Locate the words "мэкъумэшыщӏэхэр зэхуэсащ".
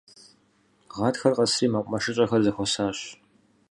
1.73-2.99